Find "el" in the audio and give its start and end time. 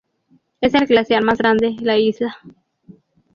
0.73-0.87